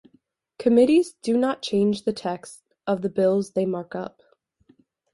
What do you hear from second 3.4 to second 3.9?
they